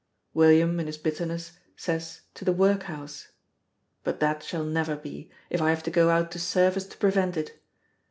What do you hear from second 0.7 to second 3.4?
in his bitterness, says to the workhouse;